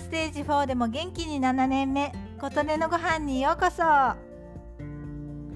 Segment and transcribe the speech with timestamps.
[0.00, 3.82] ステージ4でも元気に7年目琴音のご飯にようこそ。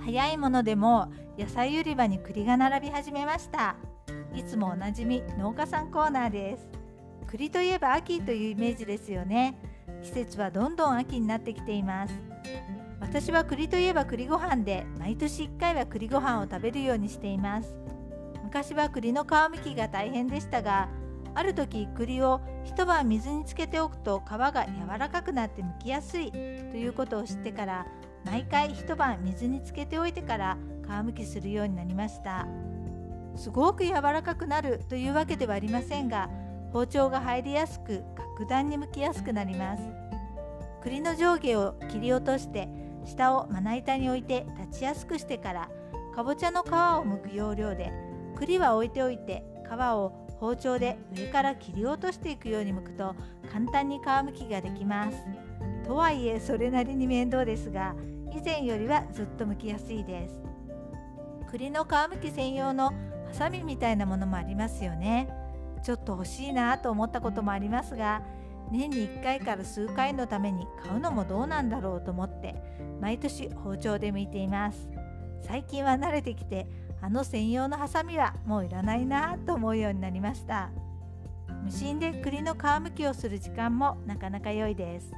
[0.03, 3.77] 早いものでも野菜売り場に栗が並び始めました。
[4.35, 6.69] いつもおなじみ農家さんコーナーです。
[7.29, 9.59] 栗といえば秋というイメージですよね。
[10.03, 12.15] 季節はどんどん秋になってきています。
[12.99, 17.75] 私は栗といえば栗ご飯で毎年1回は栗ご飯を食べるようにしています。
[18.43, 20.89] 昔は栗の皮むきが大変でしたが
[21.41, 26.31] ある時栗を一晩水につけておくと皮が柔らかくなって剥きやすい。
[26.31, 27.87] ということを知ってから
[28.27, 32.47] 毎回一晩水につけておいてから皮むきするようになりました。
[33.37, 36.29] すごく柔らかくなるというわけではありませんが
[36.75, 38.05] 包丁が入りやすく
[38.37, 39.83] 格段に剥きやすくなります。
[40.83, 42.69] 栗の上下を切り落として
[43.07, 45.71] 下をまな板に置いて立ちやすくしてから
[46.15, 47.91] かぼちゃの皮を剥く要領で
[48.37, 53.15] 栗は置いておいて皮を包丁で上から切り落としていくように剥くと
[53.53, 55.19] 簡単に皮むきができます。
[55.87, 57.95] とはいえそれなりに面倒ですが
[58.33, 60.43] 以前よりはずっと剥きやすいです。
[61.51, 62.95] 栗の皮むき専用のハ
[63.33, 65.29] サミみたいなものもありますよね。
[65.83, 68.23] ちょっと欲しいなと思ったこともありますが
[68.71, 72.55] 年に1回から数回のために買うのもどうなんだろうと思って
[73.01, 74.89] 毎年包丁で剥いています。
[75.43, 76.67] 最近は慣れてきて
[77.03, 80.71] あの専用のハサミはもういらないなと思うようになりました。
[81.63, 85.13] 無心で栗の皮むきをする時間もなかなか良いです。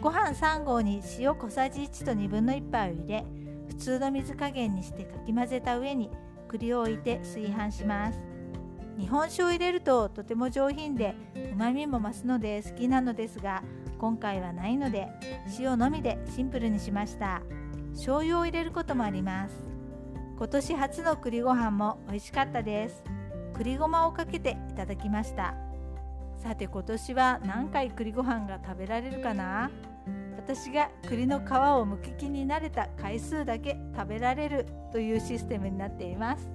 [0.00, 3.24] ご飯3合に塩小さじ1と1 2杯を入れ
[3.68, 6.10] 普通の水加減にしてかき混ぜた上に
[6.48, 8.18] 栗を置いて炊飯します。
[8.98, 11.16] 日本酒を入れるととても上品で
[11.52, 13.62] うまみも増すので好きなのですが
[13.98, 15.08] 今回はないので
[15.58, 17.42] 塩のみでシンプルにしました。
[17.92, 19.73] 醤油を入れることもあります。
[20.36, 23.04] 今年初の栗ご飯も美味しかったです。
[23.54, 25.54] 栗ごまをかけていただきました。
[26.42, 29.70] さて今年は何回栗ご飯が食べられるかな？
[30.36, 36.50] 私が栗の皮をむき気になれた回数だけ食べられるというシステムになっています。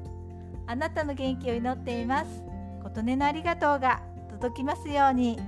[0.68, 2.44] あなたの元気を祈っています。
[2.84, 5.40] 琴音のありがとうが届きますように。